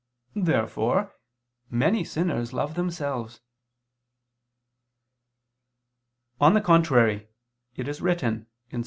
[0.33, 1.13] Therefore
[1.69, 3.39] many sinners love themselves.
[6.39, 7.27] On the contrary,
[7.75, 8.79] It is written (Ps.